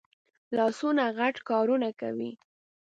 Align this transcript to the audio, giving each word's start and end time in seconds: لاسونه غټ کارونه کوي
لاسونه 0.55 1.03
غټ 1.17 1.35
کارونه 1.49 1.89
کوي 2.01 2.31